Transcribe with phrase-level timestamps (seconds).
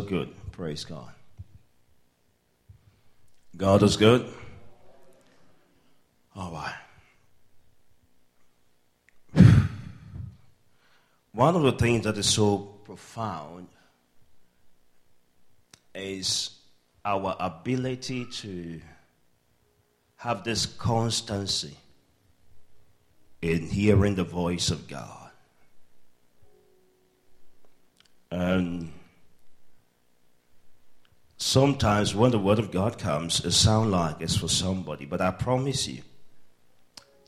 [0.00, 0.34] good.
[0.52, 1.12] Praise God.
[3.56, 4.32] God is good.
[6.34, 6.74] All right.
[11.32, 13.68] One of the things that is so profound
[15.94, 16.50] is
[17.04, 18.80] our ability to
[20.16, 21.76] have this constancy
[23.42, 25.30] in hearing the voice of God.
[28.30, 28.92] And
[31.40, 35.30] sometimes when the word of God comes, it sounds like it's for somebody, but I
[35.30, 36.02] promise you,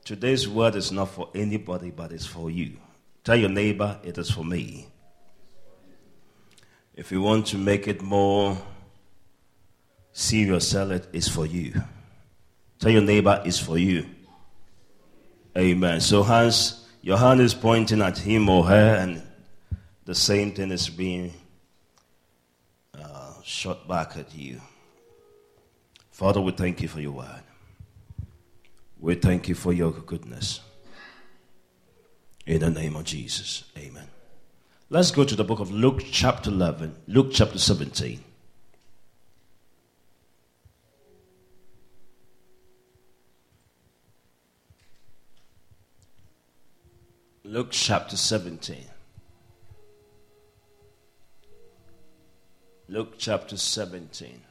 [0.04, 2.76] today's word is not for anybody, but it's for you.
[3.24, 4.86] Tell your neighbor, it is for me.
[6.94, 8.58] If you want to make it more
[10.12, 11.82] serious, sell it, it's for you.
[12.78, 14.06] Tell your neighbor, it's for you.
[15.56, 16.00] Amen.
[16.00, 19.22] So, hands, your hand is pointing at him or her, and
[20.04, 21.32] the same thing is being
[23.44, 24.60] shot back at you.
[26.10, 27.42] Father, we thank you for your word.
[29.00, 30.60] We thank you for your goodness.
[32.46, 33.64] In the name of Jesus.
[33.76, 34.08] Amen.
[34.90, 38.22] Let's go to the book of Luke, chapter 11, Luke, chapter 17.
[47.44, 48.91] Luke chapter 17.
[52.92, 54.42] Luke chapter 17.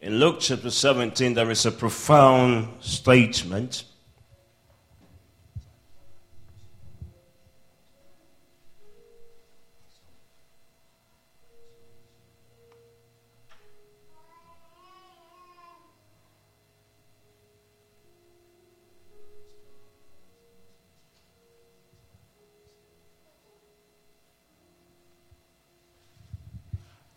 [0.00, 3.84] In Luke chapter 17, there is a profound statement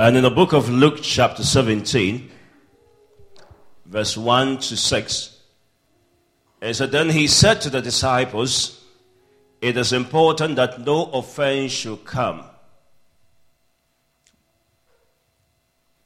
[0.02, 2.32] And in the book of Luke, chapter 17,
[3.86, 5.40] verse 1 to 6,
[6.60, 8.84] it said, Then he said to the disciples,
[9.62, 12.44] It is important that no offense should come.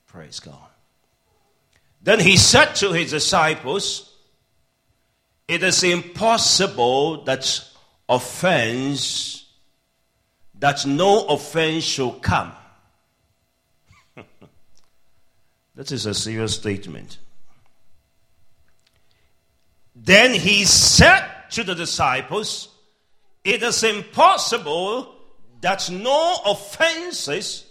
[0.07, 0.67] Praise God.
[2.03, 4.13] Then he said to his disciples,
[5.47, 7.63] It is impossible that
[8.09, 9.45] offense,
[10.59, 12.51] that no offense should come.
[15.75, 17.17] That is a serious statement.
[19.95, 22.69] Then he said to the disciples,
[23.43, 25.15] It is impossible
[25.61, 27.65] that no offenses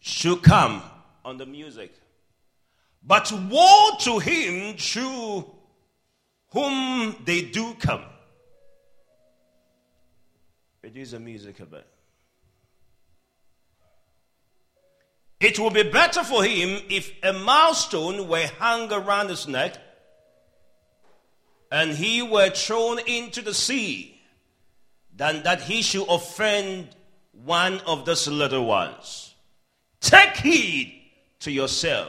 [0.00, 0.82] should come
[1.24, 1.92] on the music.
[3.02, 5.50] But woe to him through
[6.50, 8.04] whom they do come.
[10.82, 11.66] Reduce the music a
[15.46, 19.76] It would be better for him if a milestone were hung around his neck
[21.70, 24.20] and he were thrown into the sea
[25.14, 26.88] than that he should offend
[27.44, 29.36] one of those little ones.
[30.00, 31.00] Take heed
[31.38, 32.08] to yourself.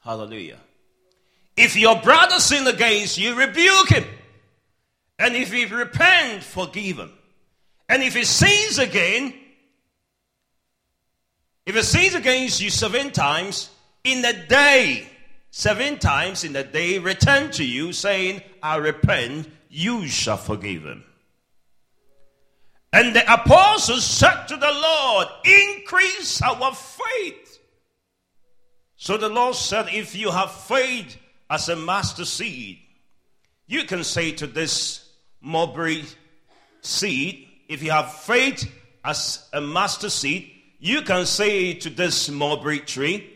[0.00, 0.58] Hallelujah.
[1.56, 4.04] If your brother sin against you, rebuke him.
[5.18, 7.12] And if he repent, forgive him.
[7.88, 9.32] And if he sins again,
[11.66, 13.70] if he sins against you seven times
[14.04, 15.08] in a day,
[15.50, 21.04] seven times in a day, return to you saying, I repent, you shall forgive him.
[22.92, 27.60] And the apostles said to the Lord, Increase our faith.
[28.96, 31.16] So the Lord said, If you have faith
[31.50, 32.78] as a mustard seed,
[33.66, 35.10] you can say to this
[35.40, 36.04] mulberry
[36.80, 38.70] seed, if you have faith
[39.04, 40.50] as a mustard seed,
[40.86, 43.28] you can say to this mulberry tree,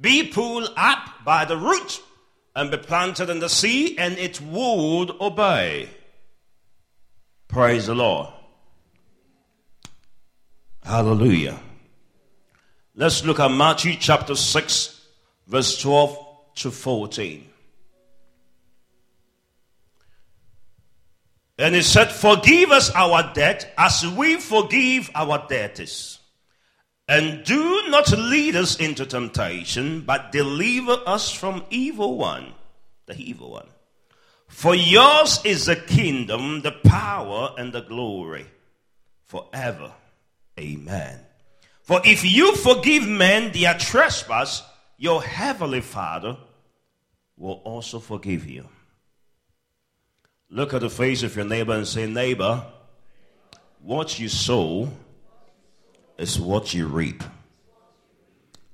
[0.00, 2.00] Be pulled up by the root
[2.54, 5.88] and be planted in the sea, and it would obey.
[7.48, 8.28] Praise the Lord.
[10.84, 11.58] Hallelujah.
[12.94, 15.06] Let's look at Matthew chapter 6,
[15.48, 16.18] verse 12
[16.56, 17.48] to 14.
[21.58, 26.20] And he said, Forgive us our debt as we forgive our debtors
[27.12, 32.54] and do not lead us into temptation, but deliver us from evil one,
[33.04, 33.68] the evil one.
[34.48, 38.46] For yours is the kingdom, the power, and the glory
[39.26, 39.92] forever.
[40.58, 41.20] Amen.
[41.82, 44.62] For if you forgive men their trespass,
[44.96, 46.38] your heavenly Father
[47.36, 48.66] will also forgive you.
[50.48, 52.64] Look at the face of your neighbor and say, Neighbor,
[53.82, 54.88] What you sow
[56.22, 57.24] is what you reap.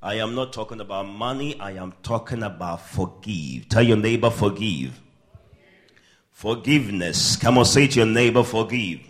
[0.03, 3.71] I am not talking about money, I am talking about forgive.
[3.71, 5.01] Tell your neighbor, forgive.
[6.31, 7.37] Forgiveness.
[7.37, 9.01] Come on, say to your neighbor, forgive.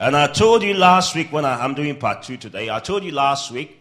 [0.00, 3.04] And I told you last week when I, am doing part two today, I told
[3.04, 3.78] you last week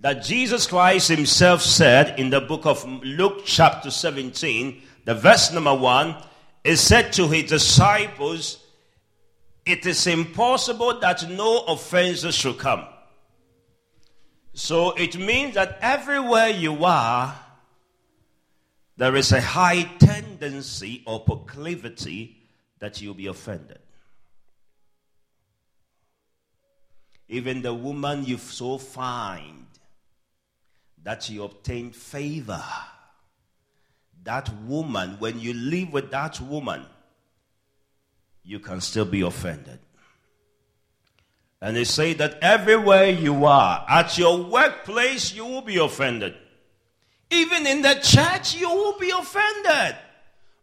[0.00, 5.74] that Jesus Christ himself said in the book of Luke, chapter 17, the verse number
[5.74, 6.16] one,
[6.64, 8.61] is said to his disciples,
[9.64, 12.84] It is impossible that no offenses should come.
[14.54, 17.38] So it means that everywhere you are,
[18.96, 22.36] there is a high tendency or proclivity
[22.78, 23.78] that you'll be offended.
[27.28, 29.66] Even the woman you so find
[31.02, 32.62] that you obtained favor.
[34.24, 36.84] That woman, when you live with that woman,
[38.44, 39.78] you can still be offended.
[41.60, 46.34] And they say that everywhere you are, at your workplace, you will be offended.
[47.30, 49.96] Even in the church, you will be offended.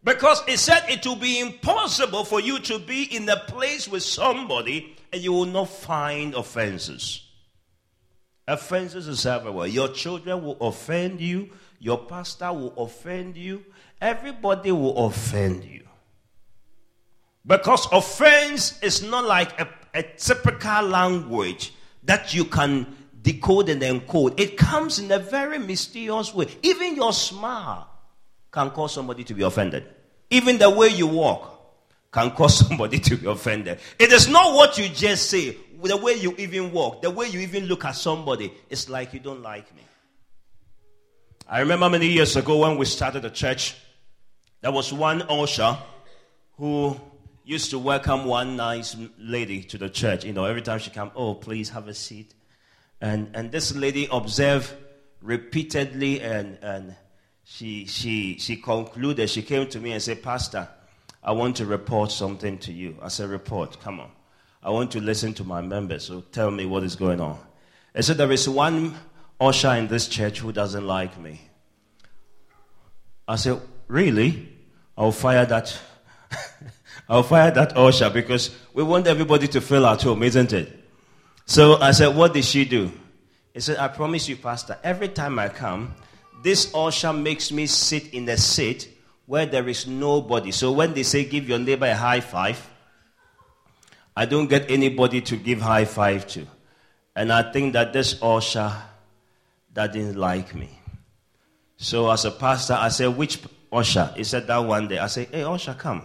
[0.04, 4.02] Because it said it will be impossible for you to be in a place with
[4.02, 7.26] somebody and you will not find offenses.
[8.46, 9.66] Offenses is everywhere.
[9.66, 13.64] Your children will offend you, your pastor will offend you,
[14.00, 15.86] everybody will offend you.
[17.46, 21.72] Because offense is not like a, a typical language
[22.04, 22.86] that you can
[23.22, 24.38] decode and encode.
[24.38, 26.46] It comes in a very mysterious way.
[26.62, 27.88] Even your smile
[28.50, 29.84] can cause somebody to be offended.
[30.30, 31.56] Even the way you walk
[32.12, 33.78] can cause somebody to be offended.
[33.98, 37.40] It is not what you just say, the way you even walk, the way you
[37.40, 38.52] even look at somebody.
[38.68, 39.82] It's like you don't like me.
[41.48, 43.76] I remember many years ago when we started the church,
[44.60, 45.76] there was one usher
[46.56, 47.00] who
[47.50, 50.24] used to welcome one nice lady to the church.
[50.24, 52.32] You know, every time she come, oh, please have a seat.
[53.00, 54.72] And, and this lady observed
[55.20, 56.94] repeatedly and, and
[57.42, 60.68] she, she, she concluded, she came to me and said, Pastor,
[61.24, 62.96] I want to report something to you.
[63.02, 64.12] I said, Report, come on.
[64.62, 67.36] I want to listen to my members, so tell me what is going on.
[67.96, 68.94] I said, There is one
[69.40, 71.40] usher in this church who doesn't like me.
[73.26, 74.56] I said, Really?
[74.96, 75.76] I'll fire that.
[77.08, 80.78] I'll fire that usher because we want everybody to feel at home, isn't it?
[81.46, 82.92] So I said, What did she do?
[83.54, 85.94] He said, I promise you, Pastor, every time I come,
[86.42, 88.88] this usher makes me sit in a seat
[89.26, 90.50] where there is nobody.
[90.50, 92.68] So when they say give your neighbor a high five,
[94.16, 96.46] I don't get anybody to give high five to.
[97.16, 98.72] And I think that this usher
[99.74, 100.70] that didn't like me.
[101.76, 103.40] So as a pastor, I said, which
[103.72, 104.12] usher?
[104.16, 104.98] He said that one day.
[104.98, 106.04] I said, hey, usher, come.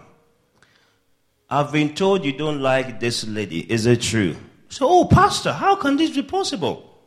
[1.55, 3.59] I've been told you don't like this lady.
[3.71, 4.35] Is it true?
[4.67, 6.99] So, oh, pastor, how can this be possible?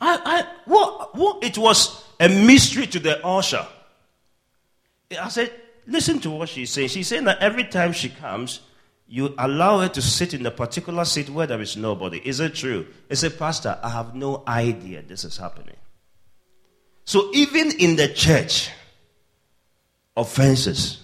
[0.00, 1.42] I, I, what, what?
[1.42, 3.66] It was a mystery to the usher.
[5.20, 5.52] I said,
[5.88, 6.90] listen to what she's saying.
[6.90, 8.60] She's saying that every time she comes,
[9.08, 12.18] you allow her to sit in a particular seat where there is nobody.
[12.18, 12.86] Is it true?
[13.10, 15.76] I said, Pastor, I have no idea this is happening.
[17.04, 18.70] So even in the church,
[20.16, 21.00] offenses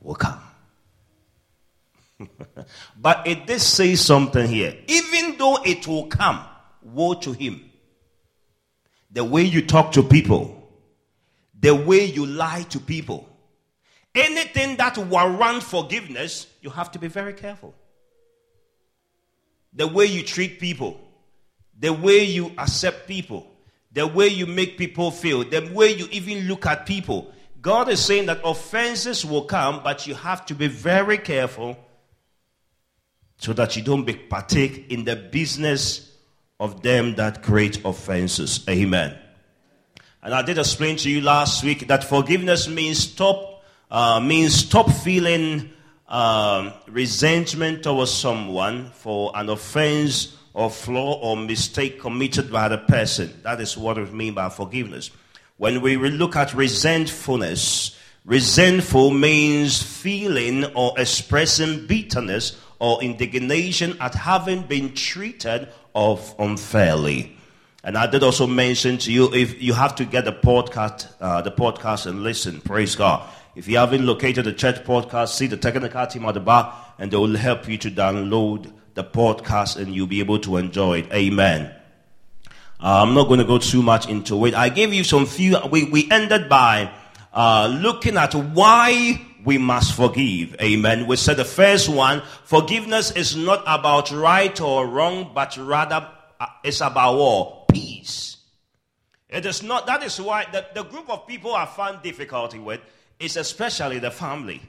[0.00, 0.40] will come.
[3.00, 4.76] but it did say something here.
[4.86, 6.44] Even though it will come,
[6.82, 7.70] woe to him.
[9.10, 10.68] The way you talk to people,
[11.58, 13.28] the way you lie to people.
[14.14, 17.74] Anything that warrant forgiveness, you have to be very careful.
[19.72, 21.00] The way you treat people,
[21.78, 23.46] the way you accept people,
[23.92, 27.32] the way you make people feel, the way you even look at people.
[27.60, 31.76] God is saying that offenses will come, but you have to be very careful
[33.38, 36.12] so that you don't partake in the business
[36.60, 38.64] of them that create offenses.
[38.68, 39.16] Amen.
[40.22, 44.90] And I did explain to you last week that forgiveness means stop, uh, means stop
[44.90, 45.70] feeling
[46.08, 53.32] um, resentment towards someone for an offense or flaw or mistake committed by the person.
[53.44, 55.10] That is what we mean by forgiveness.
[55.56, 64.62] When we look at resentfulness, resentful means feeling or expressing bitterness or indignation at having
[64.62, 67.36] been treated of unfairly.
[67.84, 71.42] And I did also mention to you if you have to get the podcast, uh,
[71.42, 72.60] the podcast and listen.
[72.60, 73.28] Praise God.
[73.54, 77.10] If you haven't located the church podcast, see the technical team at the back, and
[77.10, 81.12] they will help you to download the podcast, and you'll be able to enjoy it.
[81.12, 81.74] Amen.
[82.80, 84.54] Uh, I'm not going to go too much into it.
[84.54, 85.56] I gave you some few.
[85.70, 86.92] We we ended by
[87.32, 90.54] uh, looking at why we must forgive.
[90.60, 91.06] Amen.
[91.06, 96.06] We said the first one, forgiveness is not about right or wrong, but rather
[96.38, 98.36] uh, it's about war, peace.
[99.30, 102.82] It is not, that is why the, the group of people I find difficulty with
[103.18, 104.60] is especially the family.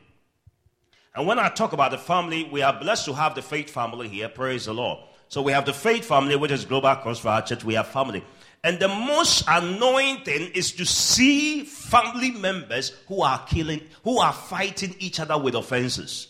[1.14, 4.08] And when I talk about the family, we are blessed to have the faith family
[4.08, 4.30] here.
[4.30, 5.00] Praise the Lord.
[5.28, 7.66] So we have the faith family, which is Global Crossfire Church.
[7.66, 8.24] We have family.
[8.63, 14.34] And the most annoying thing is to see family members who are killing, who are
[14.34, 16.28] fighting each other with offenses.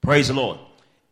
[0.00, 0.58] Praise the Lord.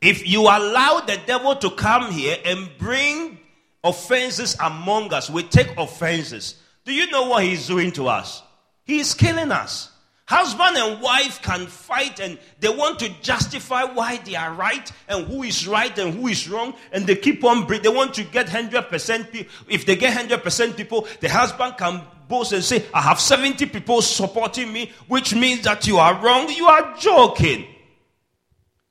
[0.00, 3.38] If you allow the devil to come here and bring
[3.82, 6.62] offenses among us, we take offenses.
[6.84, 8.42] Do you know what he's doing to us?
[8.84, 9.90] He is killing us.
[10.28, 15.24] Husband and wife can fight and they want to justify why they are right and
[15.24, 16.74] who is right and who is wrong.
[16.90, 19.30] And they keep on, they want to get 100%.
[19.30, 19.52] People.
[19.68, 24.02] If they get 100% people, the husband can boast and say, I have 70 people
[24.02, 26.50] supporting me, which means that you are wrong.
[26.50, 27.66] You are joking.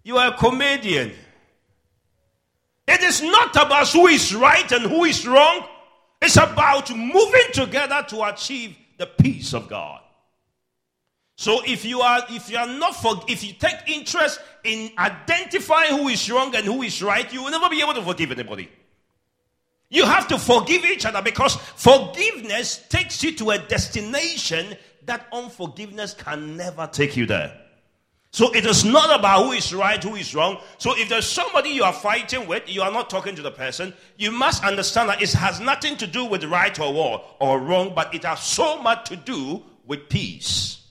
[0.04, 1.12] You are a comedian.
[2.88, 5.66] It is not about who is right and who is wrong.
[6.22, 10.00] It's about moving together to achieve the peace of God.
[11.38, 15.98] So if you are if you are not for if you take interest in identifying
[15.98, 18.70] who is wrong and who is right, you will never be able to forgive anybody.
[19.90, 24.76] You have to forgive each other because forgiveness takes you to a destination
[25.06, 27.62] that unforgiveness can never take you there.
[28.32, 30.58] So it is not about who is right, who is wrong.
[30.78, 33.94] So if there's somebody you are fighting with, you are not talking to the person,
[34.18, 38.26] you must understand that it has nothing to do with right or wrong, but it
[38.26, 40.85] has so much to do with peace.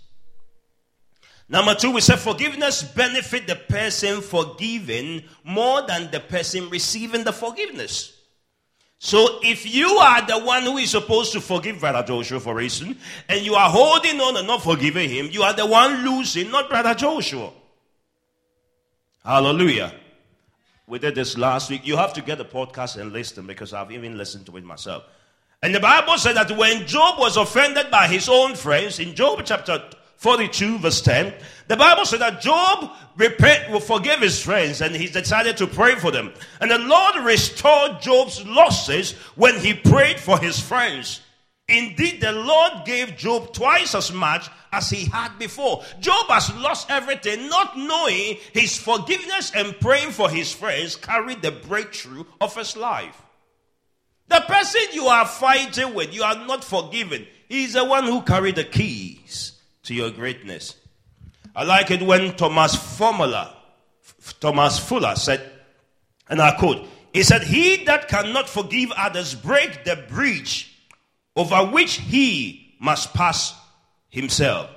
[1.48, 7.32] Number two, we said forgiveness benefit the person forgiven more than the person receiving the
[7.32, 8.18] forgiveness.
[8.98, 12.96] So if you are the one who is supposed to forgive Brother Joshua for reason,
[13.28, 16.70] and you are holding on and not forgiving him, you are the one losing, not
[16.70, 17.50] Brother Joshua.
[19.22, 19.92] Hallelujah.
[20.86, 21.86] We did this last week.
[21.86, 25.04] You have to get the podcast and listen because I've even listened to it myself.
[25.62, 29.40] And the Bible said that when Job was offended by his own friends, in Job
[29.44, 29.82] chapter
[30.16, 31.34] 42 verse 10,
[31.68, 35.94] the Bible said that Job repent, will forgive his friends and he decided to pray
[35.94, 36.32] for them.
[36.60, 41.20] And the Lord restored Job's losses when he prayed for his friends.
[41.66, 45.82] Indeed, the Lord gave Job twice as much as he had before.
[46.00, 51.52] Job has lost everything, not knowing his forgiveness and praying for his friends carried the
[51.52, 53.22] breakthrough of his life.
[54.28, 57.26] The person you are fighting with, you are not forgiven.
[57.48, 59.53] He's the one who carried the keys
[59.84, 60.76] to your greatness.
[61.56, 63.56] I like it when Thomas Formula,
[64.40, 65.40] Thomas Fuller said,
[66.28, 70.74] and I quote, he said, He that cannot forgive others break the bridge
[71.36, 73.54] over which he must pass
[74.08, 74.68] himself.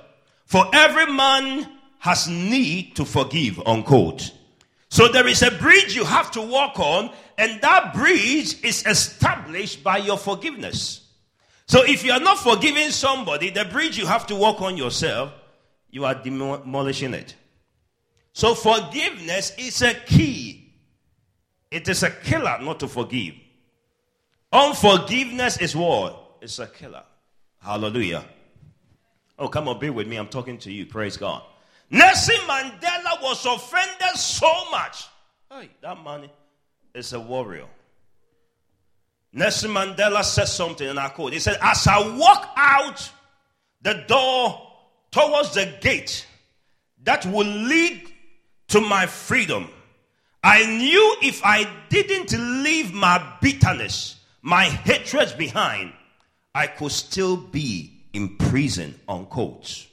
[0.46, 4.32] For every man has need to forgive, unquote.
[4.88, 9.82] So there is a bridge you have to walk on, and that bridge is established
[9.82, 11.07] by your forgiveness.
[11.68, 15.32] So if you are not forgiving somebody, the bridge you have to walk on yourself,
[15.90, 17.34] you are demolishing it.
[18.32, 20.72] So forgiveness is a key.
[21.70, 23.34] It is a killer not to forgive.
[24.50, 26.38] Unforgiveness is what?
[26.40, 27.02] It's a killer.
[27.60, 28.24] Hallelujah.
[29.38, 30.16] Oh, come on, be with me.
[30.16, 30.86] I'm talking to you.
[30.86, 31.42] Praise God.
[31.90, 35.06] Nelson Mandela was offended so much.
[35.50, 36.30] Hey, that man
[36.94, 37.66] is a warrior.
[39.32, 41.32] Nelson Mandela said something, and I quote.
[41.32, 43.10] He said, As I walk out
[43.82, 44.60] the door
[45.10, 46.26] towards the gate
[47.04, 48.10] that will lead
[48.68, 49.68] to my freedom,
[50.42, 52.32] I knew if I didn't
[52.62, 55.92] leave my bitterness, my hatred behind,
[56.54, 59.87] I could still be in prison, unquote.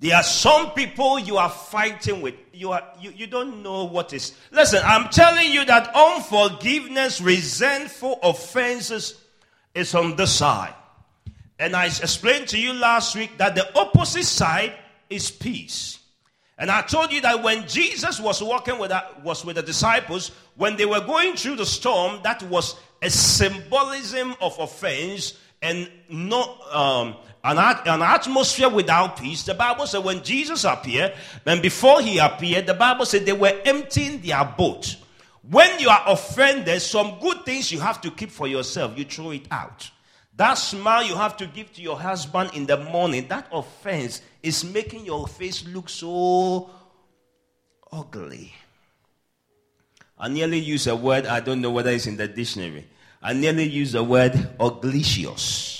[0.00, 2.34] There are some people you are fighting with.
[2.52, 4.32] You, are, you, you don't know what is.
[4.52, 9.20] Listen, I'm telling you that unforgiveness, resentful offenses
[9.74, 10.74] is on the side.
[11.58, 14.74] And I explained to you last week that the opposite side
[15.10, 15.98] is peace.
[16.58, 18.92] And I told you that when Jesus was walking with,
[19.24, 24.34] was with the disciples, when they were going through the storm, that was a symbolism
[24.40, 29.44] of offense and not um, an, an atmosphere without peace.
[29.44, 31.14] The Bible said when Jesus appeared,
[31.46, 34.96] and before he appeared, the Bible said they were emptying their boat.
[35.48, 39.30] When you are offended, some good things you have to keep for yourself, you throw
[39.30, 39.90] it out.
[40.36, 44.64] That smile you have to give to your husband in the morning, that offense is
[44.64, 46.70] making your face look so
[47.90, 48.52] ugly.
[50.18, 52.86] I nearly use a word, I don't know whether it's in the dictionary.
[53.22, 55.77] I nearly use the word uglicious.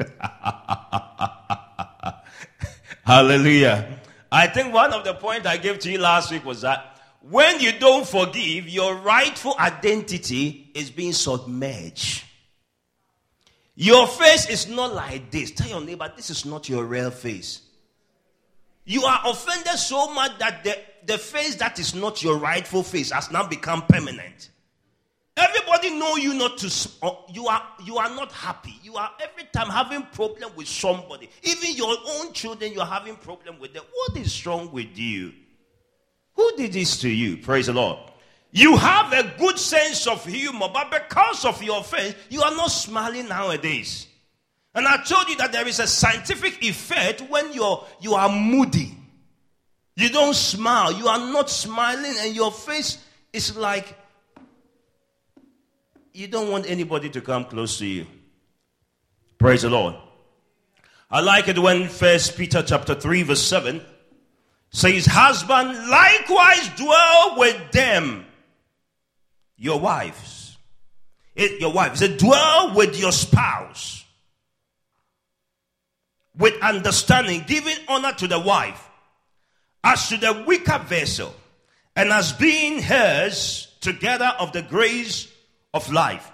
[3.04, 3.98] Hallelujah.
[4.30, 7.60] I think one of the points I gave to you last week was that when
[7.60, 12.24] you don't forgive, your rightful identity is being submerged.
[13.74, 15.50] Your face is not like this.
[15.50, 17.62] Tell your neighbor, this is not your real face.
[18.84, 23.10] You are offended so much that the, the face that is not your rightful face
[23.10, 24.50] has now become permanent.
[25.40, 26.90] Everybody know you not to
[27.32, 28.74] you are you are not happy.
[28.82, 31.30] You are every time having problem with somebody.
[31.42, 33.84] Even your own children, you are having problem with them.
[33.90, 35.32] What is wrong with you?
[36.34, 37.38] Who did this to you?
[37.38, 37.98] Praise the Lord.
[38.52, 42.70] You have a good sense of humor, but because of your face, you are not
[42.70, 44.08] smiling nowadays.
[44.74, 48.94] And I told you that there is a scientific effect when you're you are moody.
[49.96, 53.96] You don't smile, you are not smiling, and your face is like
[56.12, 58.06] you don't want anybody to come close to you.
[59.38, 59.94] Praise the Lord.
[61.10, 63.80] I like it when First Peter chapter 3, verse 7
[64.70, 68.26] says, Husband, likewise dwell with them,
[69.56, 70.56] your wives.
[71.34, 72.02] It, your wives.
[72.02, 74.04] It dwell with your spouse
[76.36, 78.88] with understanding, giving honor to the wife
[79.84, 81.34] as to the weaker vessel,
[81.96, 85.28] and as being hers together of the grace
[85.72, 86.30] of life,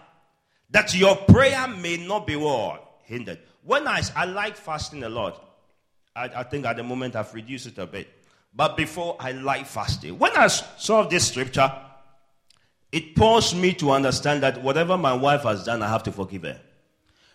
[0.70, 2.82] that your prayer may not be what?
[3.04, 3.38] Hindered.
[3.62, 5.42] When I, I like fasting a lot,
[6.14, 8.08] I, I think at the moment I've reduced it a bit.
[8.54, 10.18] But before I like fasting.
[10.18, 11.70] When I saw this scripture,
[12.90, 16.44] it forced me to understand that whatever my wife has done, I have to forgive
[16.44, 16.60] her.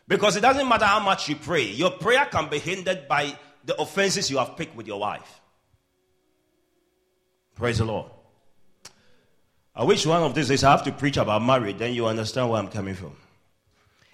[0.07, 3.79] Because it doesn't matter how much you pray, your prayer can be hindered by the
[3.79, 5.41] offenses you have picked with your wife.
[7.55, 8.11] Praise the Lord.
[9.75, 12.05] Uh, I wish one of these days I have to preach about marriage, then you
[12.05, 13.13] understand where I'm coming from.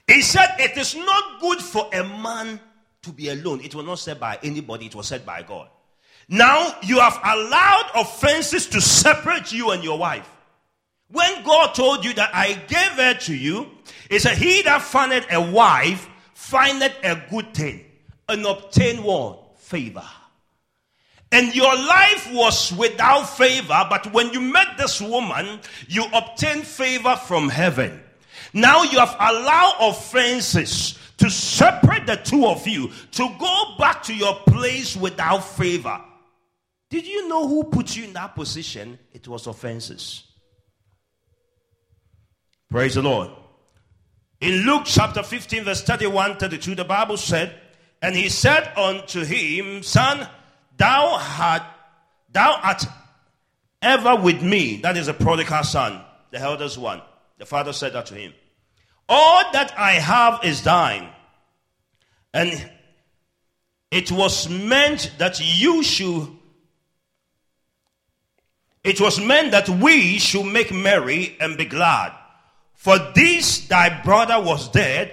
[0.07, 2.59] He said, It is not good for a man
[3.03, 3.61] to be alone.
[3.61, 5.69] It was not said by anybody, it was said by God.
[6.29, 10.29] Now you have allowed offenses to separate you and your wife.
[11.09, 13.67] When God told you that I gave her to you,
[14.09, 17.83] He said, He that findeth a wife findeth a good thing
[18.29, 19.57] and obtain what?
[19.59, 20.05] Favor.
[21.31, 27.15] And your life was without favor, but when you met this woman, you obtained favor
[27.15, 28.01] from heaven.
[28.53, 34.13] Now you have allowed offenses to separate the two of you to go back to
[34.13, 35.99] your place without favor.
[36.89, 38.97] Did you know who put you in that position?
[39.11, 40.23] It was offenses.
[42.69, 43.31] Praise the Lord.
[44.39, 47.55] In Luke chapter 15, verse 31 32, the Bible said,
[48.01, 50.27] And he said unto him, Son,
[50.77, 51.63] thou had
[52.31, 52.85] thou art
[53.81, 54.77] ever with me.
[54.77, 57.01] That is a prodigal son, the eldest one.
[57.37, 58.33] The father said that to him.
[59.09, 61.09] All that I have is thine.
[62.33, 62.69] And
[63.91, 66.27] it was meant that you should
[68.83, 72.13] it was meant that we should make merry and be glad.
[72.73, 75.11] For this thy brother was dead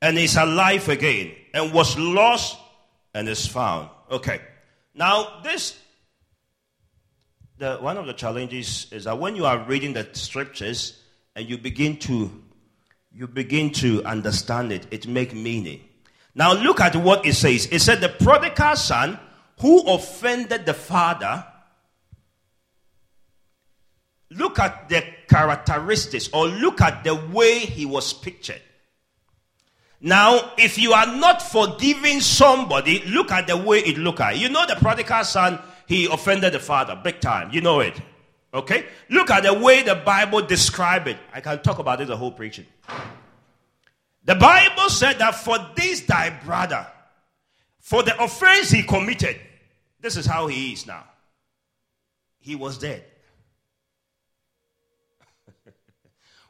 [0.00, 2.56] and is alive again, and was lost
[3.12, 3.90] and is found.
[4.10, 4.40] Okay.
[4.94, 5.78] Now, this,
[7.58, 11.00] the, one of the challenges is that when you are reading the scriptures
[11.34, 12.30] and you begin to,
[13.12, 15.80] you begin to understand it, it make meaning.
[16.34, 17.66] Now, look at what it says.
[17.70, 19.18] It said the prodigal son
[19.60, 21.46] who offended the father.
[24.30, 28.62] Look at the characteristics or look at the way he was pictured.
[30.04, 34.36] Now, if you are not forgiving somebody, look at the way it look at.
[34.36, 37.52] You know the prodigal son, he offended the father big time.
[37.52, 37.94] You know it.
[38.52, 38.84] Okay?
[39.08, 41.18] Look at the way the Bible describe it.
[41.32, 42.66] I can talk about it the whole preaching.
[44.24, 46.84] The Bible said that for this thy brother,
[47.78, 49.38] for the offense he committed,
[50.00, 51.04] this is how he is now.
[52.40, 53.04] He was dead.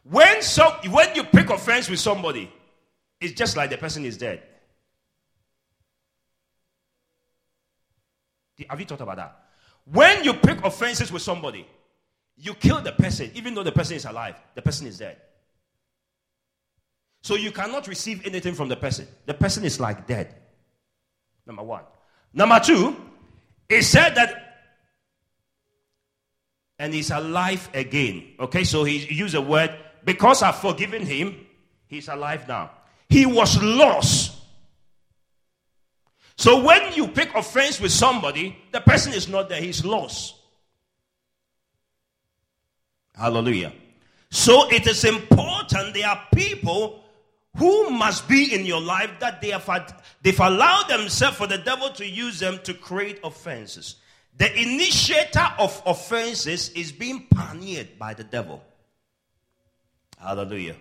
[0.05, 2.51] when so when you pick offense with somebody,
[3.23, 4.43] it's just like the person is dead.
[8.69, 9.39] Have you thought about that?
[9.85, 11.67] When you pick offenses with somebody,
[12.37, 15.17] you kill the person, even though the person is alive, the person is dead.
[17.23, 19.07] So you cannot receive anything from the person.
[19.27, 20.35] The person is like dead.
[21.47, 21.83] Number one.
[22.33, 22.97] Number two,
[23.69, 24.39] it said that,
[26.79, 28.35] and he's alive again.
[28.41, 31.47] Okay, so he used a word, because I've forgiven him,
[31.87, 32.71] he's alive now.
[33.13, 34.33] He was lost.
[36.39, 40.35] So when you pick offense with somebody, the person is not there, he's lost.
[43.15, 43.75] Hallelujah.
[44.31, 47.05] So it is important there are people
[47.59, 49.69] who must be in your life that they have
[50.23, 53.97] they've allowed themselves for the devil to use them to create offenses.
[54.39, 58.63] The initiator of offenses is being pioneered by the devil.
[60.19, 60.77] Hallelujah.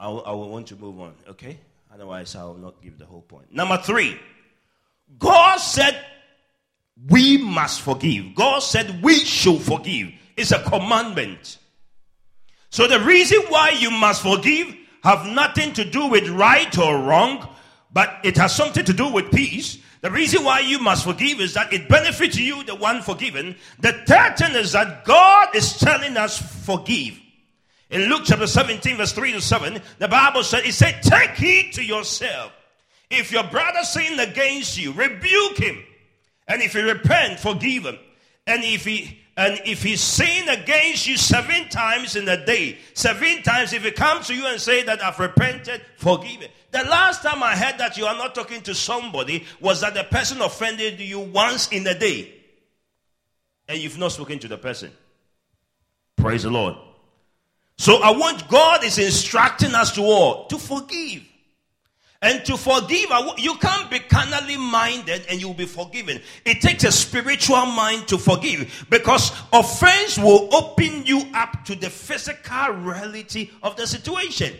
[0.00, 1.58] I will, will want to move on, okay?
[1.92, 3.52] Otherwise, I will not give the whole point.
[3.52, 4.18] Number three,
[5.18, 6.02] God said
[7.08, 8.34] we must forgive.
[8.34, 10.12] God said we should forgive.
[10.36, 11.58] It's a commandment.
[12.70, 17.46] So the reason why you must forgive have nothing to do with right or wrong,
[17.92, 19.78] but it has something to do with peace.
[20.00, 23.56] The reason why you must forgive is that it benefits you, the one forgiven.
[23.80, 27.20] The third thing is that God is telling us forgive.
[27.90, 31.72] In Luke chapter 17, verse 3 to 7, the Bible said, It said, Take heed
[31.74, 32.52] to yourself.
[33.10, 35.82] If your brother sin against you, rebuke him.
[36.46, 37.98] And if he repent, forgive him.
[38.46, 43.42] And if he and if he sin against you seven times in a day, seven
[43.42, 46.50] times, if he comes to you and say that I've repented, forgive it.
[46.72, 50.04] The last time I heard that you are not talking to somebody was that the
[50.04, 52.34] person offended you once in a day.
[53.66, 54.90] And you've not spoken to the person.
[56.16, 56.76] Praise the Lord.
[57.80, 61.22] So I want God is instructing us to all to forgive.
[62.20, 66.20] And to forgive, you can't be carnally minded and you'll be forgiven.
[66.44, 71.88] It takes a spiritual mind to forgive because offense will open you up to the
[71.88, 74.52] physical reality of the situation.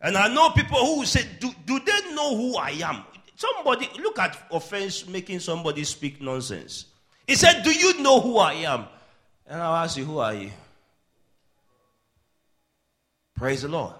[0.00, 3.04] And I know people who say, do, do they know who I am?
[3.36, 6.86] Somebody, look at offense making somebody speak nonsense.
[7.24, 8.86] He said, Do you know who I am?
[9.46, 10.50] And I'll ask you, Who are you?
[13.36, 13.94] Praise the Lord.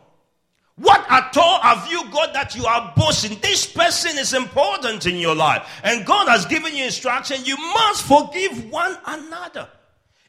[0.76, 3.38] What at all have you got that you are boasting?
[3.40, 5.68] This person is important in your life.
[5.84, 7.44] And God has given you instruction.
[7.44, 9.68] You must forgive one another.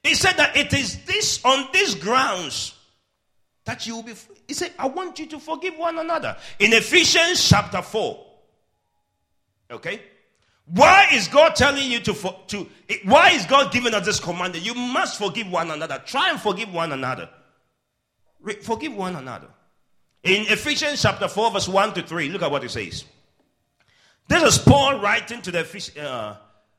[0.04, 2.76] He said that it is this on these grounds
[3.66, 4.14] that you will be.
[4.48, 6.38] He said, I want you to forgive one another.
[6.60, 8.24] In Ephesians chapter 4.
[9.72, 10.02] Okay?
[10.68, 12.68] Why is God telling you to, for, to
[13.04, 14.54] why is God giving us this command?
[14.54, 16.02] that You must forgive one another.
[16.06, 17.30] Try and forgive one another.
[18.62, 19.48] Forgive one another.
[20.24, 23.06] In Ephesians chapter 4, verse 1 to 3, look at what it says.
[24.28, 26.36] This is Paul writing to the, uh,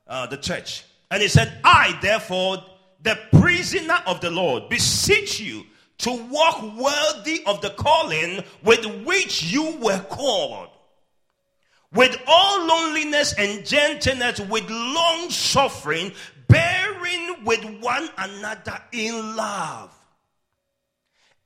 [0.09, 0.85] uh, the church.
[1.13, 2.65] And he said, I, therefore,
[3.03, 5.65] the prisoner of the Lord, beseech you
[5.99, 10.71] to walk worthy of the calling with which you were called,
[11.93, 16.13] with all loneliness and gentleness, with long suffering,
[16.49, 19.96] bearing with one another in love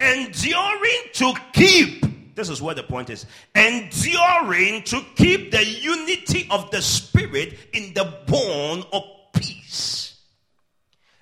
[0.01, 2.35] enduring to keep.
[2.35, 3.27] This is where the point is.
[3.55, 10.17] Enduring to keep the unity of the spirit in the bond of peace.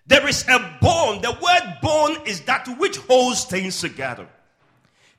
[0.06, 4.28] There is a bond the word bond is that which holds things together.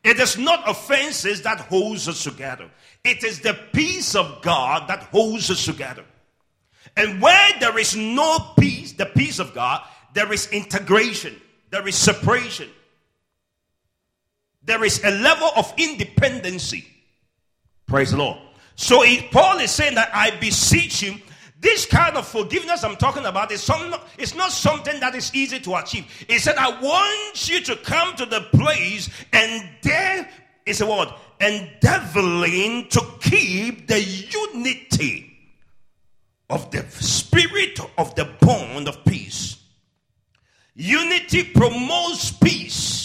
[0.04, 2.70] It is not offenses that holds us together.
[3.04, 6.06] It is the peace of god that holds us together.
[6.96, 11.40] And where there is no peace the peace of god there is integration.
[11.70, 12.70] There is separation
[14.64, 16.86] there is a level of independency.
[17.88, 18.38] Praise the Lord.
[18.76, 21.16] So Paul is saying that I beseech you,
[21.60, 25.60] this kind of forgiveness I'm talking about is some, it's not something that is easy
[25.60, 26.06] to achieve.
[26.30, 30.30] He said, I want you to come to the place and there
[30.66, 31.10] is a word,
[31.42, 35.38] endeavoring to keep the unity
[36.50, 39.62] of the spirit of the bond of peace.
[40.76, 42.99] Unity promotes peace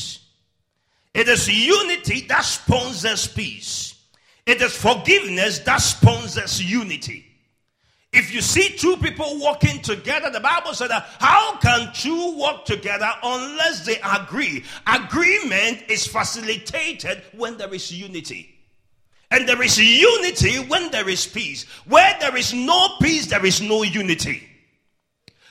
[1.15, 3.95] it is unity that sponsors peace.
[4.47, 7.25] It is forgiveness that sponsors unity.
[8.13, 12.65] If you see two people walking together, the Bible said that how can two walk
[12.65, 14.65] together unless they agree?
[14.87, 18.55] Agreement is facilitated when there is unity.
[19.31, 21.65] And there is unity when there is peace.
[21.87, 24.49] Where there is no peace, there is no unity.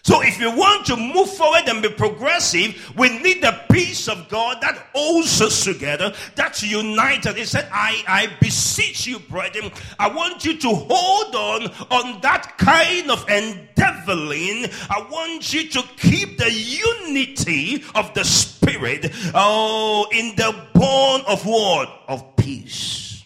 [0.04, 4.28] So if you want to move forward and be progressive, we need the peace of
[4.28, 7.38] God that holds us together, that's united.
[7.38, 12.58] He said, I, I beseech you, brethren, I want you to hold on on that
[12.58, 14.66] kind of endeavoring.
[14.90, 21.46] I want you to keep the unity of the spirit, oh, in the bond of
[21.46, 21.90] what?
[22.10, 23.24] Of peace.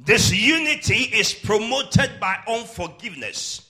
[0.00, 3.67] This unity is promoted by unforgiveness.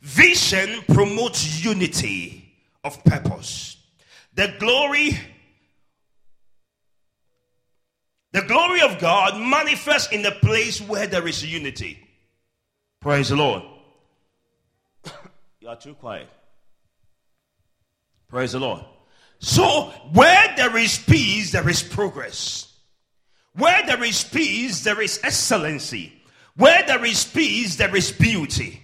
[0.00, 3.76] Vision promotes unity of purpose.
[4.34, 5.18] The glory
[8.32, 11.98] the glory of God manifests in the place where there is unity.
[13.00, 13.64] Praise the Lord.
[15.60, 16.28] you are too quiet.
[18.28, 18.84] Praise the Lord.
[19.40, 22.72] So, where there is peace, there is progress.
[23.54, 26.12] Where there is peace, there is excellency.
[26.56, 28.80] Where there is peace, there is beauty.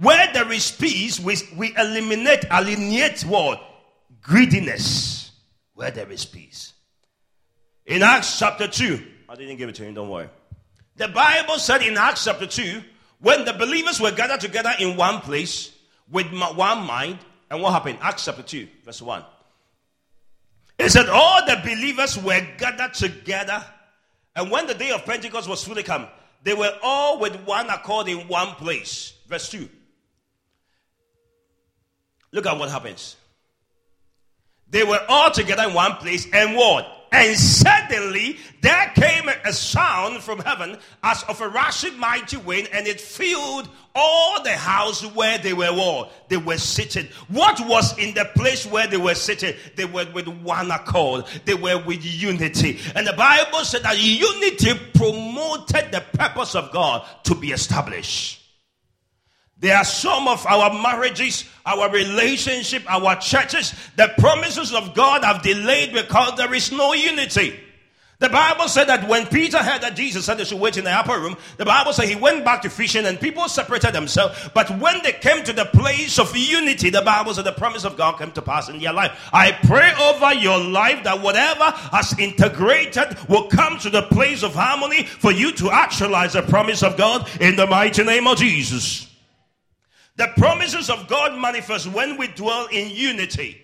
[0.00, 3.62] Where there is peace, we, we eliminate, alienate what?
[4.22, 5.30] Greediness.
[5.74, 6.72] Where there is peace.
[7.84, 10.30] In Acts chapter 2, I didn't give it to you, don't worry.
[10.96, 12.80] The Bible said in Acts chapter 2,
[13.20, 15.76] when the believers were gathered together in one place
[16.10, 17.18] with one mind,
[17.50, 17.98] and what happened?
[18.00, 19.22] Acts chapter 2, verse 1.
[20.78, 23.62] It said all the believers were gathered together,
[24.34, 26.06] and when the day of Pentecost was fully come,
[26.42, 29.12] they were all with one accord in one place.
[29.28, 29.68] Verse 2.
[32.32, 33.16] Look at what happens.
[34.70, 36.86] They were all together in one place, and what?
[37.12, 42.86] And suddenly there came a sound from heaven as of a rushing mighty wind, and
[42.86, 46.12] it filled all the house where they were all.
[46.28, 47.08] They were sitting.
[47.26, 49.56] What was in the place where they were sitting?
[49.74, 51.24] They were with one accord.
[51.46, 52.78] They were with unity.
[52.94, 58.39] And the Bible said that unity promoted the purpose of God to be established.
[59.60, 65.42] There are some of our marriages, our relationship, our churches, the promises of God have
[65.42, 67.60] delayed because there is no unity.
[68.20, 70.90] The Bible said that when Peter heard that Jesus said they should wait in the
[70.90, 74.50] upper room, the Bible said he went back to fishing and people separated themselves.
[74.52, 77.96] But when they came to the place of unity, the Bible said the promise of
[77.96, 79.30] God came to pass in their life.
[79.32, 84.54] I pray over your life that whatever has integrated will come to the place of
[84.54, 89.09] harmony for you to actualize the promise of God in the mighty name of Jesus.
[90.20, 93.58] The promises of God manifest when we dwell in unity.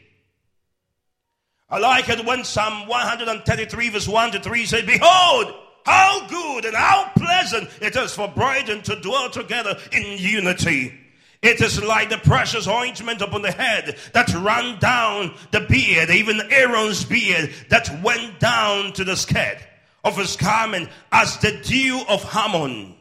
[1.68, 6.74] I like it when Psalm 133, verse 1 to 3 says, Behold, how good and
[6.74, 10.94] how pleasant it is for brethren to dwell together in unity.
[11.42, 16.40] It is like the precious ointment upon the head that ran down the beard, even
[16.50, 19.58] Aaron's beard that went down to the skirt
[20.04, 22.95] of his garment as the dew of Hermon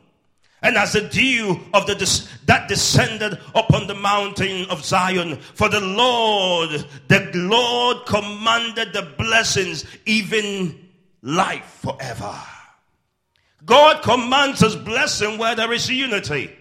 [0.61, 1.95] and as the dew of the
[2.45, 5.37] that descended upon the mountain of Zion.
[5.37, 10.89] For the Lord, the Lord commanded the blessings, even
[11.21, 12.35] life forever.
[13.65, 16.51] God commands his blessing where there is unity.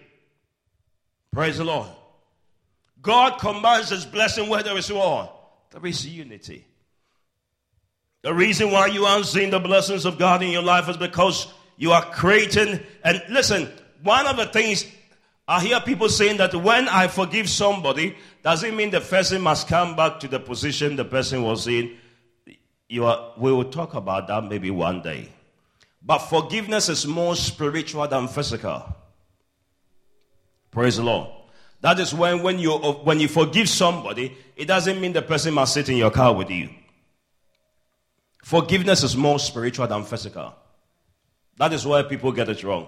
[1.32, 1.88] Praise the Lord.
[3.02, 5.30] God commands his blessing where there is war.
[5.70, 6.66] There is unity.
[8.22, 11.52] The reason why you aren't seeing the blessings of God in your life is because
[11.76, 12.80] you are creating.
[13.02, 13.70] And listen,
[14.04, 14.86] one of the things
[15.46, 19.68] I hear people saying that when I forgive somebody, does it mean the person must
[19.68, 21.96] come back to the position the person was in?
[22.88, 25.28] You are, we will talk about that maybe one day.
[26.02, 28.84] But forgiveness is more spiritual than physical.
[30.70, 31.30] Praise the Lord.
[31.80, 35.74] That is when, when, you, when you forgive somebody, it doesn't mean the person must
[35.74, 36.70] sit in your car with you.
[38.42, 40.54] Forgiveness is more spiritual than physical.
[41.56, 42.86] That is why people get it wrong.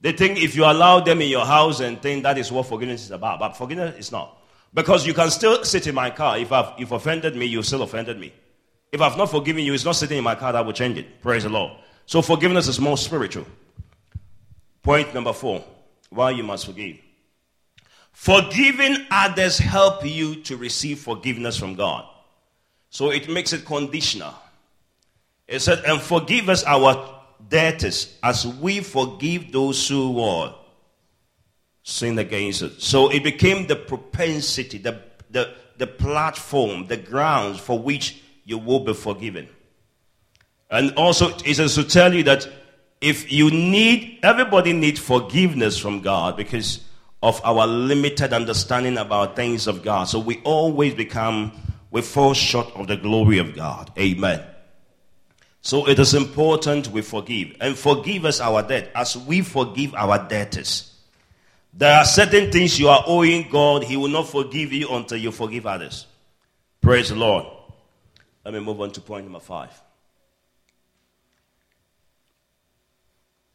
[0.00, 3.04] They think if you allow them in your house and think that is what forgiveness
[3.04, 3.38] is about.
[3.38, 4.38] But forgiveness is not.
[4.74, 6.38] Because you can still sit in my car.
[6.38, 8.32] If I've if offended me, you still offended me.
[8.92, 11.20] If I've not forgiven you, it's not sitting in my car that will change it.
[11.22, 11.72] Praise the Lord.
[12.04, 13.46] So forgiveness is more spiritual.
[14.82, 15.64] Point number four.
[16.10, 16.98] Why you must forgive.
[18.12, 22.04] Forgiving others help you to receive forgiveness from God.
[22.90, 24.32] So it makes it conditional.
[25.48, 27.15] It said, and forgive us our
[27.48, 30.54] debtors as we forgive those who were
[31.82, 32.72] sin against us.
[32.78, 38.80] So it became the propensity, the, the, the platform, the grounds for which you will
[38.80, 39.48] be forgiven.
[40.70, 42.48] And also, it is to tell you that
[43.00, 46.80] if you need, everybody needs forgiveness from God because
[47.22, 50.04] of our limited understanding about things of God.
[50.04, 51.52] So we always become,
[51.90, 53.92] we fall short of the glory of God.
[53.98, 54.44] Amen.
[55.66, 57.56] So it is important we forgive.
[57.60, 60.94] And forgive us our debt as we forgive our debtors.
[61.74, 65.32] There are certain things you are owing God, He will not forgive you until you
[65.32, 66.06] forgive others.
[66.80, 67.46] Praise the Lord.
[68.44, 69.72] Let me move on to point number five.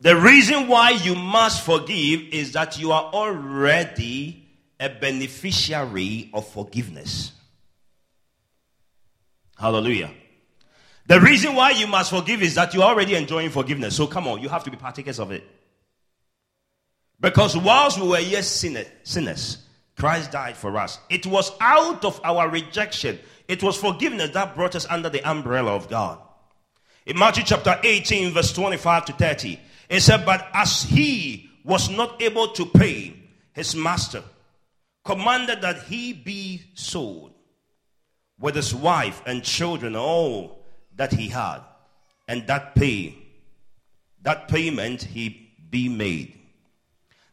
[0.02, 4.50] The reason why you must forgive is that you are already
[4.82, 7.32] a beneficiary of forgiveness.
[9.58, 10.12] Hallelujah.
[11.08, 13.96] The reason why you must forgive is that you're already enjoying forgiveness.
[13.96, 15.44] So come on, you have to be partakers of it.
[17.20, 19.58] Because whilst we were yet sinners,
[19.98, 21.00] Christ died for us.
[21.10, 25.76] It was out of our rejection, it was forgiveness that brought us under the umbrella
[25.76, 26.20] of God.
[27.06, 29.60] In Matthew chapter 18, verse 25 to 30,
[29.90, 33.14] it said, But as he was not able to pay,
[33.54, 34.24] his master
[35.04, 37.34] commanded that he be sold
[38.40, 40.61] with his wife and children, all
[40.96, 41.60] that he had,
[42.28, 43.22] and that pay
[44.24, 46.38] that payment he be made.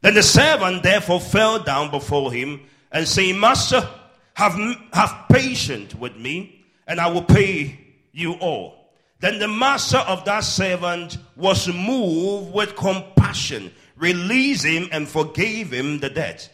[0.00, 2.60] Then the servant therefore fell down before him
[2.92, 3.86] and saying, Master,
[4.34, 4.54] have,
[4.92, 7.78] have patience with me, and I will pay
[8.12, 8.92] you all.
[9.20, 15.98] Then the master of that servant was moved with compassion, released him and forgave him
[15.98, 16.48] the debt.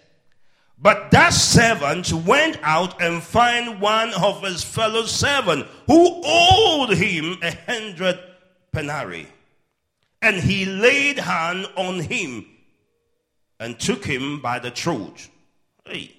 [0.78, 7.38] But that servant went out and found one of his fellow servants who owed him
[7.42, 8.18] a hundred
[8.72, 9.28] denarii.
[10.20, 12.46] And he laid hand on him
[13.60, 15.28] and took him by the throat,
[15.84, 16.14] hey,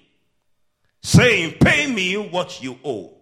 [1.02, 3.12] saying, Pay me what you owe.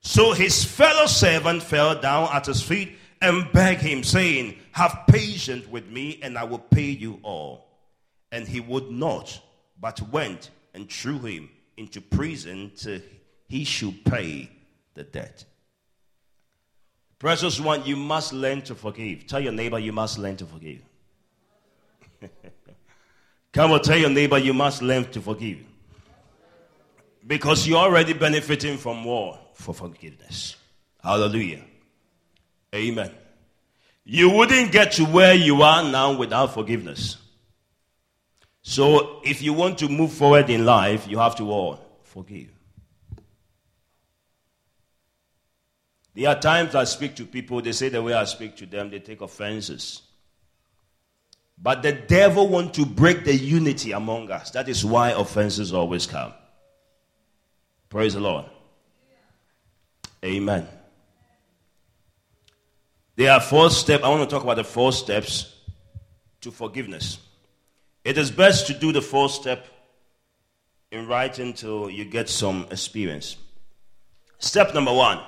[0.00, 5.66] So his fellow servant fell down at his feet and begged him, saying, Have patience
[5.68, 7.68] with me, and I will pay you all.
[8.32, 9.40] And he would not,
[9.78, 13.00] but went and threw him into prison till
[13.48, 14.50] he should pay
[14.94, 15.44] the debt.
[17.18, 19.26] Precious one, you must learn to forgive.
[19.26, 20.80] Tell your neighbor you must learn to forgive.
[23.52, 25.58] Come on, tell your neighbor you must learn to forgive.
[27.26, 30.56] Because you're already benefiting from war for forgiveness.
[31.02, 31.62] Hallelujah.
[32.74, 33.10] Amen.
[34.04, 37.16] You wouldn't get to where you are now without forgiveness.
[38.62, 42.48] So if you want to move forward in life, you have to all forgive.
[46.14, 48.90] There are times I speak to people, they say the way I speak to them,
[48.90, 50.02] they take offenses.
[51.62, 54.50] But the devil wants to break the unity among us.
[54.50, 56.32] That is why offenses always come.
[57.88, 58.46] Praise the Lord.
[60.24, 60.66] Amen.
[63.16, 64.02] There are four steps.
[64.02, 65.54] I want to talk about the four steps
[66.40, 67.18] to forgiveness.
[68.10, 69.68] It is best to do the fourth step
[70.90, 73.36] in writing till you get some experience.
[74.40, 75.20] Step number one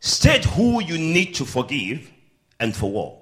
[0.00, 2.10] state who you need to forgive
[2.58, 3.18] and for what.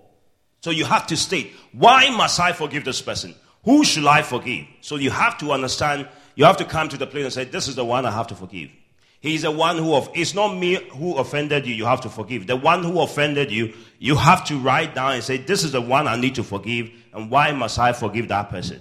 [0.60, 3.34] So you have to state, why must I forgive this person?
[3.64, 4.66] Who should I forgive?
[4.80, 7.66] So you have to understand, you have to come to the place and say, this
[7.66, 8.70] is the one I have to forgive.
[9.18, 12.46] He's the one who, of, it's not me who offended you, you have to forgive.
[12.46, 15.80] The one who offended you, you have to write down and say, this is the
[15.80, 18.80] one I need to forgive, and why must I forgive that person?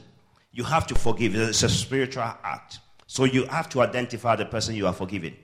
[0.60, 1.36] You have to forgive.
[1.36, 2.80] It's a spiritual act.
[3.08, 5.38] So you have to identify the person you are forgiving.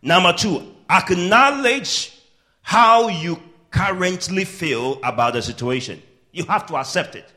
[0.00, 2.18] Number two, acknowledge
[2.62, 3.38] how you
[3.70, 6.02] currently feel about the situation.
[6.32, 7.30] You have to accept it,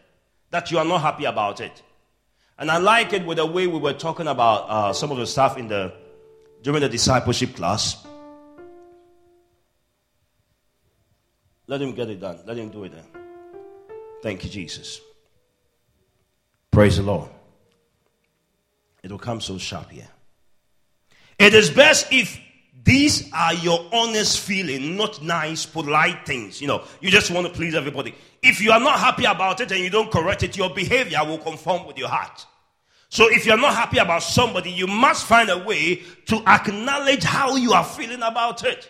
[0.52, 1.82] that you are not happy about it.
[2.58, 5.28] And I like it with the way we were talking about uh, some of the
[5.28, 5.92] stuff in the
[6.62, 8.08] during the discipleship class.
[11.68, 12.40] Let him get it done.
[12.46, 13.04] Let him do it then.
[14.24, 15.02] Thank you, Jesus.
[16.78, 17.28] Praise the Lord.
[19.02, 20.08] It will come so sharp here.
[21.40, 22.40] It is best if
[22.84, 26.62] these are your honest feeling, not nice, polite things.
[26.62, 28.14] You know, you just want to please everybody.
[28.44, 31.40] If you are not happy about it and you don't correct it, your behavior will
[31.40, 32.46] conform with your heart.
[33.10, 37.56] So if you're not happy about somebody, you must find a way to acknowledge how
[37.56, 38.88] you are feeling about it.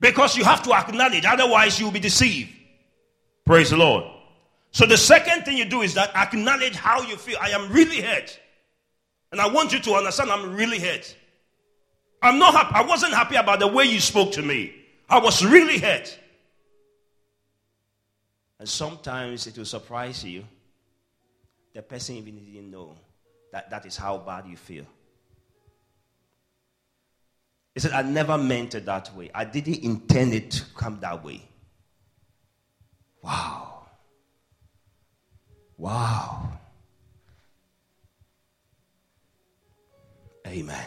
[0.00, 2.50] Because you have to acknowledge, otherwise you'll be deceived.
[3.46, 4.15] Praise the Lord.
[4.76, 7.38] So the second thing you do is that acknowledge how you feel.
[7.40, 8.38] I am really hurt.
[9.32, 11.16] And I want you to understand I'm really hurt.
[12.20, 12.74] I'm not happy.
[12.74, 14.74] I wasn't happy about the way you spoke to me.
[15.08, 16.18] I was really hurt.
[18.58, 20.44] And sometimes it will surprise you
[21.72, 22.96] the person even didn't know
[23.52, 24.84] that that is how bad you feel.
[27.72, 29.30] He said, I never meant it that way.
[29.34, 31.40] I didn't intend it to come that way.
[33.22, 33.75] Wow.
[35.78, 36.48] Wow.
[40.46, 40.86] Amen.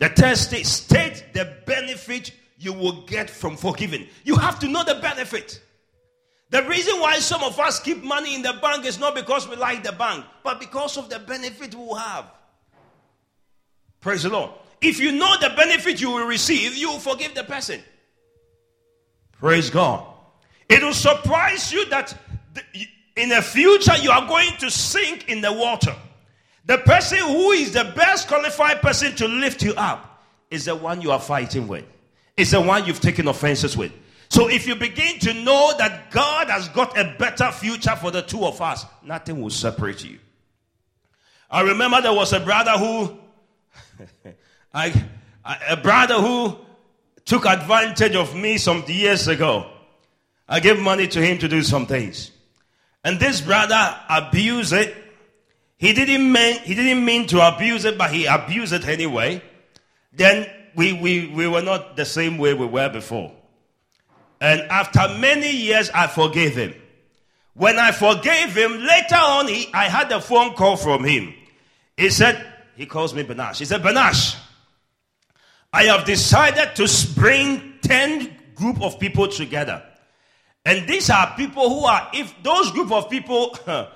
[0.00, 4.06] The test is state the benefit you will get from forgiving.
[4.24, 5.60] You have to know the benefit.
[6.50, 9.56] The reason why some of us keep money in the bank is not because we
[9.56, 12.30] like the bank, but because of the benefit we have.
[14.00, 14.50] Praise the Lord.
[14.80, 17.80] If you know the benefit you will receive, you will forgive the person.
[19.32, 20.06] Praise God.
[20.68, 22.16] It will surprise you that
[23.16, 25.94] in the future you are going to sink in the water.
[26.66, 31.02] The person who is the best qualified person to lift you up is the one
[31.02, 31.84] you are fighting with.
[32.36, 33.92] It's the one you've taken offenses with.
[34.28, 38.22] So if you begin to know that God has got a better future for the
[38.22, 40.18] two of us, nothing will separate you.
[41.50, 43.16] I remember there was a brother who,
[44.74, 45.04] I,
[45.68, 46.56] a brother who
[47.24, 49.70] took advantage of me some years ago.
[50.48, 52.32] I gave money to him to do some things.
[53.04, 54.96] And this brother abused it.
[55.76, 59.42] He didn't mean, he didn't mean to abuse it, but he abused it anyway.
[60.12, 63.32] Then we, we, we were not the same way we were before.
[64.40, 66.74] And after many years, I forgave him.
[67.54, 71.34] When I forgave him, later on, he, I had a phone call from him.
[71.96, 72.44] He said,
[72.76, 73.58] he calls me Banash.
[73.58, 74.36] He said, Banash,
[75.72, 79.82] I have decided to bring 10 group of people together.
[80.64, 83.56] And these are people who are, if those group of people,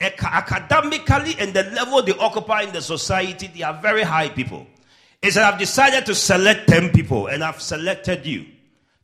[0.00, 4.66] academically and the level they occupy in the society, they are very high people.
[5.20, 8.46] He said, I've decided to select 10 people and I've selected you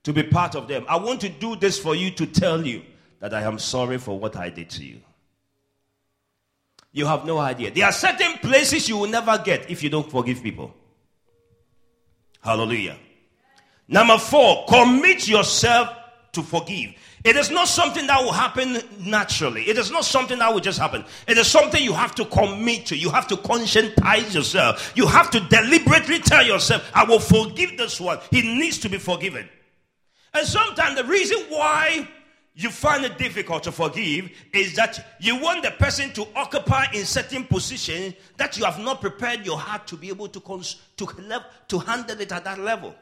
[0.05, 0.85] to be part of them.
[0.89, 2.83] I want to do this for you to tell you
[3.21, 5.01] that I am sorry for what I did to you.
[6.93, 7.73] You have no idea.
[7.73, 10.73] There are certain places you will never get if you don't forgive people.
[12.41, 12.97] Hallelujah.
[13.89, 15.89] Number four, commit yourself
[16.35, 16.93] to forgive.
[17.24, 19.62] It is not something that will happen naturally.
[19.62, 21.05] It is not something that will just happen.
[21.26, 22.97] It is something you have to commit to.
[22.97, 24.93] You have to conscientize yourself.
[24.95, 28.18] You have to deliberately tell yourself, I will forgive this one.
[28.30, 29.49] He needs to be forgiven.
[30.35, 32.09] And sometimes the reason why
[32.57, 37.05] you find it difficult to forgive is that you want the person to occupy in
[37.05, 41.07] certain position that you have not prepared your heart to be able to, cons- to,
[41.68, 42.95] to handle it at that level.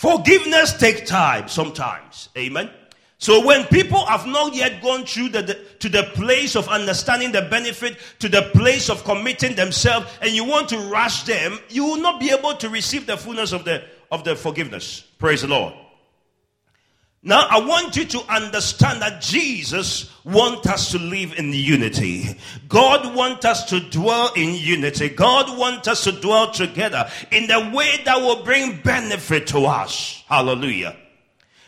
[0.00, 2.30] Forgiveness takes time sometimes.
[2.34, 2.70] Amen.
[3.18, 7.32] So when people have not yet gone through the, the, to the place of understanding
[7.32, 11.84] the benefit, to the place of committing themselves, and you want to rush them, you
[11.84, 15.04] will not be able to receive the fullness of the of the forgiveness.
[15.18, 15.74] Praise the Lord.
[17.22, 22.34] Now, I want you to understand that Jesus wants us to live in unity.
[22.66, 25.10] God wants us to dwell in unity.
[25.10, 30.24] God wants us to dwell together in the way that will bring benefit to us.
[30.28, 30.96] Hallelujah.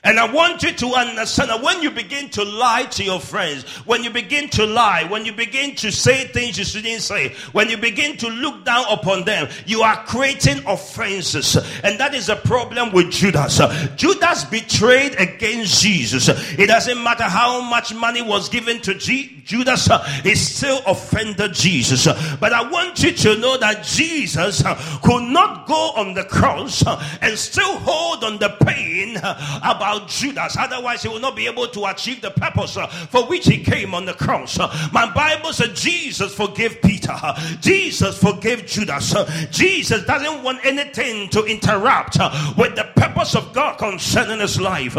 [0.05, 3.63] And I want you to understand that when you begin to lie to your friends,
[3.87, 7.69] when you begin to lie, when you begin to say things you shouldn't say, when
[7.69, 11.55] you begin to look down upon them, you are creating offenses.
[11.85, 13.61] And that is a problem with Judas.
[13.95, 16.29] Judas betrayed against Jesus.
[16.59, 19.89] It doesn't matter how much money was given to G- Judas,
[20.25, 22.07] he still offended Jesus.
[22.41, 24.63] But I want you to know that Jesus
[25.03, 26.83] could not go on the cross
[27.21, 30.57] and still hold on the pain about about Judas.
[30.59, 33.95] Otherwise, he will not be able to achieve the purpose uh, for which he came
[33.95, 34.59] on the cross.
[34.59, 37.13] Uh, my Bible said Jesus forgave Peter.
[37.13, 39.15] Uh, Jesus forgave Judas.
[39.51, 42.19] Jesus doesn't want anything to interrupt
[42.57, 44.97] with the purpose of God concerning his life.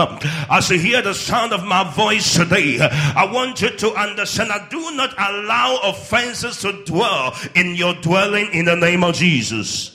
[0.50, 4.70] As you hear the sound of my voice today, I want you to understand that
[4.70, 9.93] do not allow offenses to dwell in your dwelling in the name of Jesus.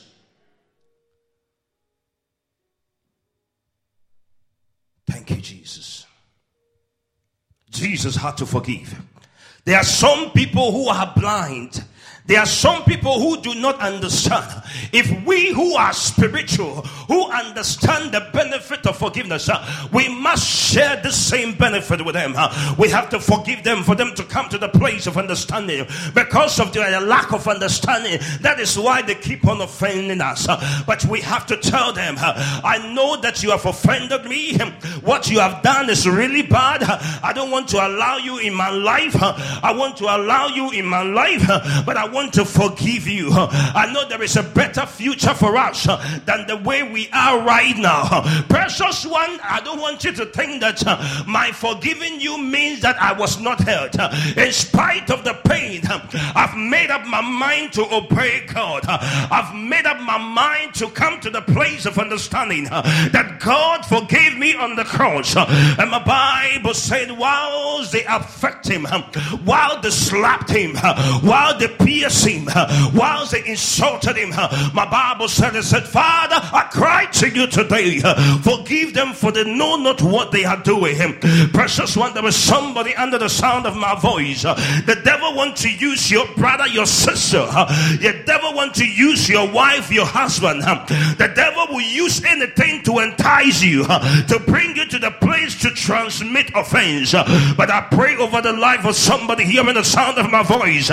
[5.09, 6.05] Thank you, Jesus.
[7.69, 8.99] Jesus had to forgive.
[9.65, 11.83] There are some people who are blind
[12.29, 14.61] there are some people who do not understand.
[14.93, 21.01] If we who are spiritual, who understand the benefit of forgiveness, uh, we must share
[21.01, 22.35] the same benefit with them.
[22.37, 25.87] Uh, we have to forgive them for them to come to the place of understanding.
[26.13, 30.47] Because of their lack of understanding, that is why they keep on offending us.
[30.47, 34.55] Uh, but we have to tell them, I know that you have offended me.
[35.01, 36.83] What you have done is really bad.
[36.83, 39.15] I don't want to allow you in my life.
[39.19, 41.47] I want to allow you in my life,
[41.87, 43.29] but I want want to forgive you.
[43.31, 45.85] I know there is a better future for us
[46.25, 48.23] than the way we are right now.
[48.49, 50.83] Precious one, I don't want you to think that
[51.25, 53.95] my forgiving you means that I was not hurt.
[54.37, 55.81] In spite of the pain,
[56.35, 58.83] I've made up my mind to obey God.
[58.85, 64.37] I've made up my mind to come to the place of understanding that God forgave
[64.37, 65.37] me on the cross.
[65.37, 68.83] And my Bible said, while they affect him,
[69.45, 70.75] while they slapped him,
[71.21, 72.45] while they pierced him,
[72.93, 74.29] whilst they insulted him,
[74.73, 77.99] my Bible said, it said, Father, I cry to you today.
[78.41, 80.97] Forgive them for they know not what they are doing.
[81.51, 84.43] Precious one, there is somebody under the sound of my voice.
[84.43, 87.39] The devil want to use your brother, your sister.
[87.39, 90.61] The devil want to use your wife, your husband.
[90.61, 95.69] The devil will use anything to entice you, to bring you to the place to
[95.71, 97.11] transmit offense.
[97.11, 100.89] But I pray over the life of somebody hearing the sound of my voice.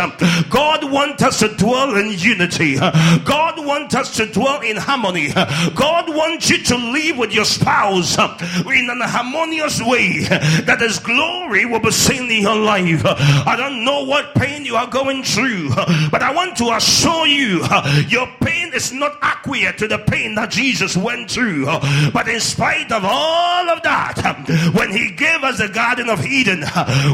[0.50, 2.76] God wants us to dwell in unity.
[2.76, 5.28] God wants us to dwell in harmony.
[5.74, 10.20] God wants you to live with your spouse in an harmonious way
[10.64, 13.02] that His glory will be seen in your life.
[13.04, 15.68] I don't know what pain you are going through,
[16.10, 17.62] but I want to assure you
[18.08, 21.66] your pain is not accurate to the pain that Jesus went through.
[22.12, 26.62] But in spite of all of that, when he gave us the Garden of Eden,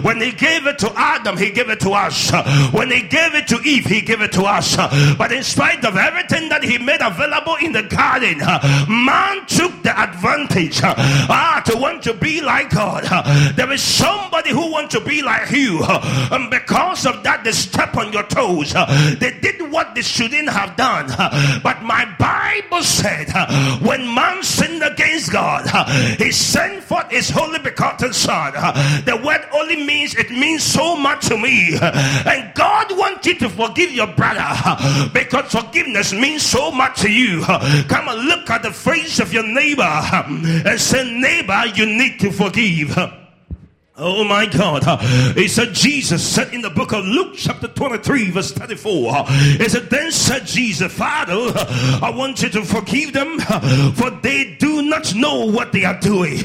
[0.02, 2.30] when he gave it to Adam, he gave it to us.
[2.72, 4.76] When he gave it to Eve, he gave it to us.
[5.16, 8.38] But in spite of everything that he made available in the garden,
[8.88, 13.04] man took the advantage ah, to want to be like God.
[13.56, 17.96] There is somebody who wants to be like you, and because of that, they step
[17.96, 18.72] on your toes.
[19.18, 21.08] They did what they shouldn't have done.
[21.62, 25.84] But my Bible said, uh, when man sinned against God, uh,
[26.16, 28.52] he sent forth his holy begotten son.
[28.56, 31.78] Uh, the word only means it means so much to me.
[31.82, 37.42] And God wants you to forgive your brother because forgiveness means so much to you.
[37.42, 42.30] Come and look at the face of your neighbor and say, Neighbor, you need to
[42.30, 43.21] forgive.
[43.98, 44.84] Oh my God.
[45.36, 49.90] He said, Jesus said in the book of Luke, chapter 23, verse 34, He said,
[49.90, 51.34] Then said Jesus, Father,
[52.02, 53.38] I want you to forgive them,
[53.94, 56.38] for they do not know what they are doing.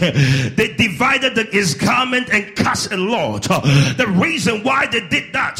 [0.58, 3.43] They divided his garment and cast a lot.
[3.43, 5.58] The reason why they did that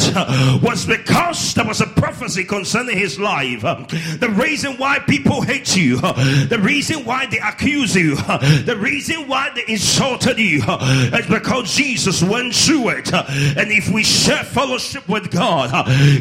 [0.62, 3.62] was because there was a prophecy concerning his life.
[3.62, 9.52] The reason why people hate you, the reason why they accuse you, the reason why
[9.56, 13.13] they insulted you is because Jesus went through it.
[13.13, 15.71] And if we share fellowship with God,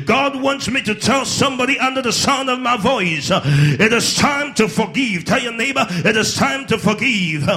[0.06, 4.54] God wants me to tell somebody under the sound of my voice, it is time
[4.54, 5.24] to forgive.
[5.24, 7.48] Tell your neighbor, it is time to forgive.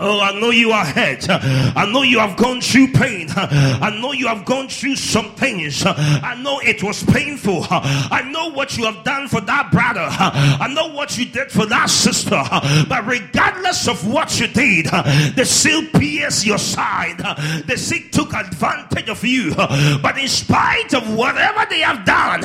[0.00, 1.26] Oh, I know you are hurt.
[1.28, 3.26] I know you have gone through pain.
[3.30, 5.82] I know you have gone through some things.
[5.84, 7.66] I know it was painful.
[7.68, 10.06] I know what you have done for that brother.
[10.08, 12.40] I know what you did for that sister.
[12.88, 14.86] But regardless of what you did,
[15.34, 17.18] they still pierced your side.
[17.66, 19.52] They still took advantage of you.
[19.56, 22.42] But in spite of whatever they have done,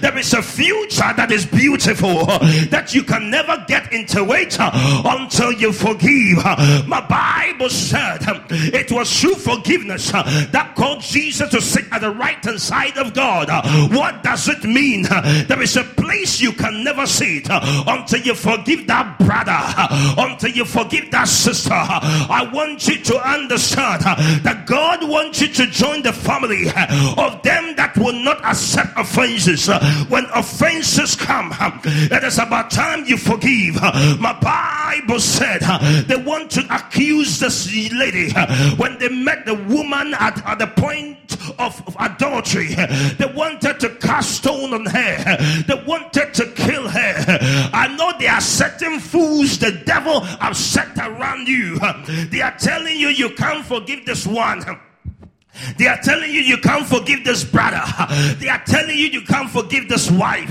[0.00, 2.26] there is a future that is beautiful
[2.70, 6.38] that you can never get into it until you forgive
[6.92, 10.22] my Bible said um, it was through forgiveness uh,
[10.52, 13.48] that caused Jesus to sit at the right hand side of God.
[13.48, 15.06] Uh, what does it mean?
[15.10, 19.56] Uh, there is a place you can never sit until you forgive that brother,
[20.20, 21.72] until you forgive that sister.
[21.72, 24.02] I want you to understand
[24.44, 29.68] that God wants you to join the family of them that will not accept offenses.
[30.08, 33.80] When offenses come, it is about time you forgive.
[34.20, 35.60] My Bible said
[36.06, 40.66] they want to accused this lady uh, when they met the woman at, at the
[40.66, 41.18] point
[41.58, 42.74] of, of adultery.
[42.76, 42.86] Uh,
[43.18, 45.24] they wanted to cast stone on her.
[45.26, 47.14] Uh, they wanted to kill her.
[47.72, 51.78] I know there are certain fools the devil have set around you.
[52.30, 54.62] They are telling you you can't forgive this one.
[55.76, 57.82] They are telling you you can't forgive this brother.
[58.38, 60.50] They are telling you you can't forgive this wife.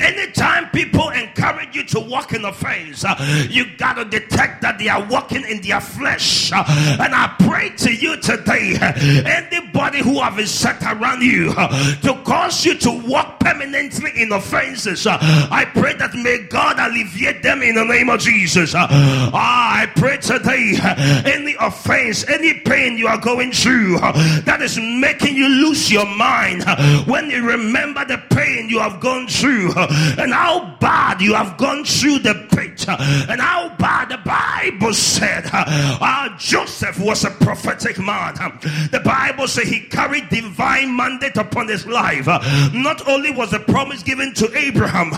[0.00, 3.04] Anytime people encourage you to walk in offense,
[3.50, 6.52] you gotta detect that they are walking in their flesh.
[6.52, 12.64] And I pray to you today, anybody who have been set around you to cause
[12.64, 17.84] you to walk permanently in offenses, I pray that may God alleviate them in the
[17.84, 18.74] name of Jesus.
[18.76, 20.74] Ah, I pray today,
[21.26, 23.98] any offense, any pain you are going through
[24.44, 26.64] that is making you lose your mind.
[27.06, 31.84] When you remember the pain you have gone through and how bad you have gone
[31.84, 38.34] through the pit and how bad the Bible said uh, Joseph was a prophetic man.
[38.90, 42.26] The Bible said he carried divine mandate upon his life.
[42.26, 45.10] Not only was the promise given to Abraham,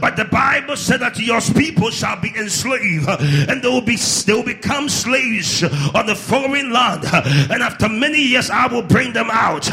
[0.00, 3.96] but the Bible said that your people shall be enslaved and they will be
[4.26, 7.04] they will become slaves on the foreign land.
[7.50, 9.66] And after many years, I will bring them out.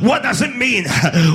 [0.00, 0.84] What does it mean?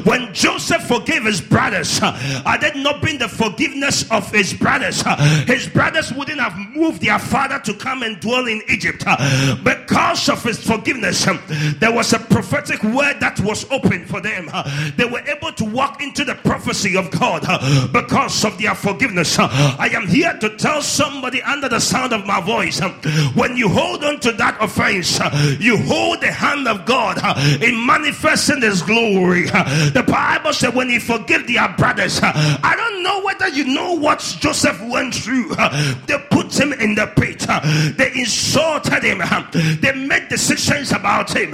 [0.04, 5.04] When Joseph forgave his brothers, I did not bring the forgiveness of his brothers.
[5.54, 9.04] His brothers wouldn't have moved their father to come and dwell in Egypt.
[9.06, 11.40] Uh, because of his forgiveness, um,
[11.80, 14.50] there was a prophetic word that was open for them.
[14.52, 14.64] Uh,
[14.98, 19.38] they were able to walk into the prophecy of God uh, because of their forgiveness.
[19.40, 22.94] I am here to tell somebody under the sound of my voice um,
[23.36, 25.20] when you hold on to that offense,
[25.62, 29.46] you hold the hand of God God in manifesting His glory.
[29.46, 34.20] The Bible said when He forgave their brothers, I don't know whether you know what
[34.40, 35.43] Joseph went through.
[36.08, 37.46] They put him in the pit.
[37.98, 39.22] They insulted him.
[39.82, 41.52] They made decisions about him.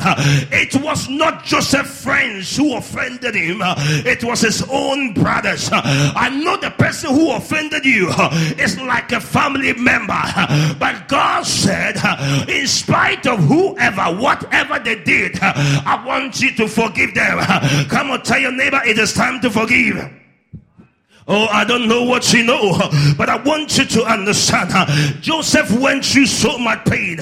[0.52, 3.62] It was not Joseph's friends who offended him.
[4.06, 5.70] It was his own brothers.
[5.72, 8.10] I know the person who offended you
[8.58, 10.22] is like a family member.
[10.80, 11.96] But God said,
[12.50, 17.40] in spite of whoever, whatever they did, I want you to forgive them.
[17.90, 20.19] Come on, tell your neighbor it is time to forgive.
[21.32, 22.74] Oh, I don't know what you know,
[23.16, 24.72] but I want you to understand.
[25.22, 27.18] Joseph went through so much pain,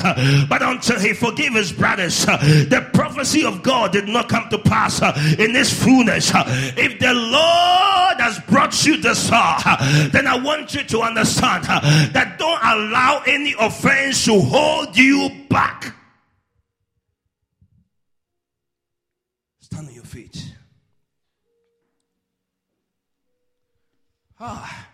[0.47, 5.01] but until he forgave his brothers, the prophecy of God did not come to pass
[5.37, 6.31] in his fullness.
[6.33, 9.59] If the Lord has brought you this far,
[10.11, 15.93] then I want you to understand that don't allow any offense to hold you back.
[19.59, 20.53] Stand on your feet.
[24.39, 24.87] Ah.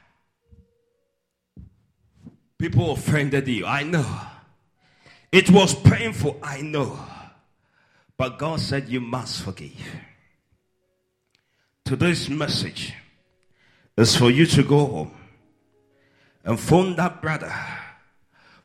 [2.57, 3.65] People offended you.
[3.65, 4.05] I know.
[5.31, 6.39] It was painful.
[6.41, 6.97] I know.
[8.15, 9.71] But God said you must forgive.
[11.83, 12.93] Today's message
[13.97, 15.11] is for you to go home
[16.45, 17.53] and phone that brother,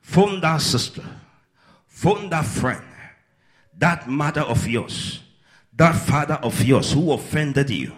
[0.00, 1.04] phone that sister,
[1.86, 2.84] phone that friend,
[3.76, 5.20] that mother of yours,
[5.74, 7.92] that father of yours who offended you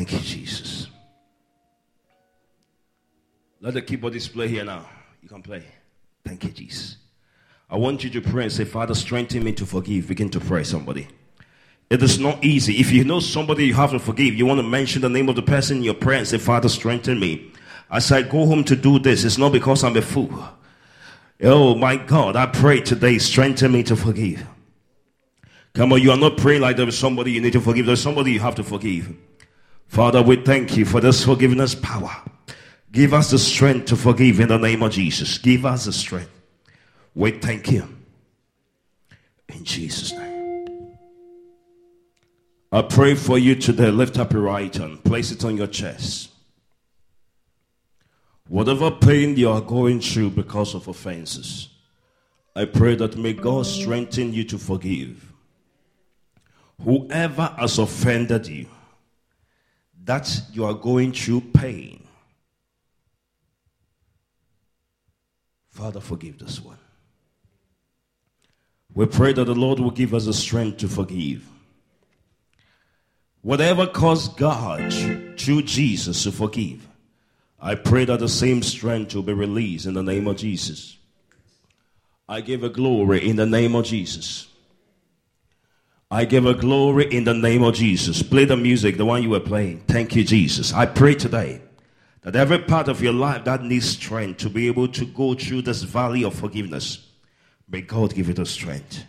[0.00, 0.86] Thank you, Jesus.
[3.60, 4.88] Let the keyboard display here now.
[5.22, 5.62] You can play.
[6.24, 6.96] Thank you, Jesus.
[7.68, 10.08] I want you to pray and say, Father, strengthen me to forgive.
[10.08, 11.06] Begin to pray, somebody.
[11.90, 12.80] It is not easy.
[12.80, 15.36] If you know somebody you have to forgive, you want to mention the name of
[15.36, 17.52] the person in your prayer and say, Father, strengthen me.
[17.90, 20.48] As I go home to do this, it's not because I'm a fool.
[21.42, 24.46] Oh my God, I pray today, strengthen me to forgive.
[25.74, 27.84] Come on, you are not praying like there is somebody you need to forgive.
[27.84, 29.14] There's somebody you have to forgive.
[29.90, 32.14] Father, we thank you for this forgiveness power.
[32.92, 35.36] Give us the strength to forgive in the name of Jesus.
[35.36, 36.30] Give us the strength.
[37.12, 37.88] We thank you.
[39.48, 40.96] In Jesus' name.
[42.70, 43.90] I pray for you today.
[43.90, 46.30] Lift up your right hand, place it on your chest.
[48.46, 51.68] Whatever pain you are going through because of offenses,
[52.54, 55.32] I pray that may God strengthen you to forgive.
[56.84, 58.66] Whoever has offended you,
[60.10, 62.02] that you are going through pain.
[65.68, 66.78] Father, forgive this one.
[68.92, 71.46] We pray that the Lord will give us the strength to forgive.
[73.42, 74.92] Whatever caused God
[75.38, 76.88] through Jesus to forgive,
[77.60, 80.96] I pray that the same strength will be released in the name of Jesus.
[82.28, 84.49] I give a glory in the name of Jesus.
[86.12, 88.20] I give a glory in the name of Jesus.
[88.20, 89.84] Play the music, the one you were playing.
[89.86, 90.72] Thank you, Jesus.
[90.72, 91.62] I pray today
[92.22, 95.62] that every part of your life that needs strength to be able to go through
[95.62, 97.06] this valley of forgiveness,
[97.68, 99.04] may God give you the strength.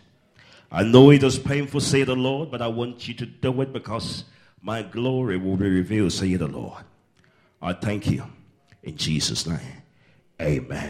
[0.70, 3.72] I know it is painful, say the Lord, but I want you to do it
[3.72, 4.24] because
[4.62, 6.84] my glory will be revealed, say the Lord.
[7.60, 8.24] I thank you
[8.84, 9.82] in Jesus' name.
[10.40, 10.80] Amen.